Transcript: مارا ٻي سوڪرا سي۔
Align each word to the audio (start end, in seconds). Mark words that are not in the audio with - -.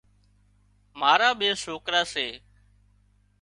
مارا 0.99 1.29
ٻي 1.39 1.49
سوڪرا 1.63 2.01
سي۔ 2.13 2.27